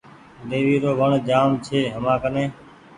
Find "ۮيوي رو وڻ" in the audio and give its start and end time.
0.49-1.11